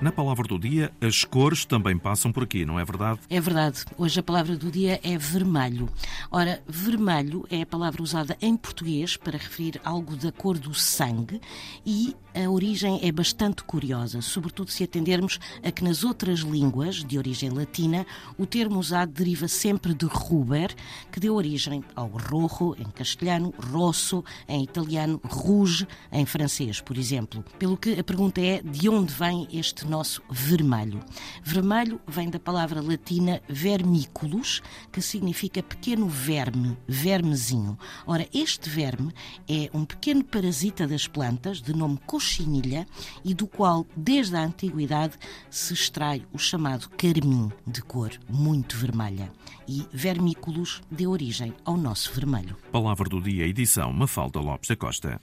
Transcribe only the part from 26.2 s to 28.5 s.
francês, por exemplo. Pelo que a pergunta